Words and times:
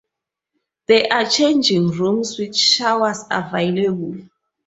There 0.87 1.05
are 1.13 1.29
changing 1.29 1.89
rooms 1.89 2.39
with 2.39 2.57
showers 2.57 3.19
available. 3.29 4.15